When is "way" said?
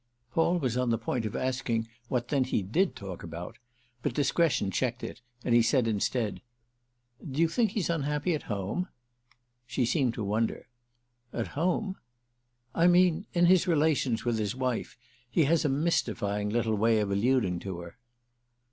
16.73-16.97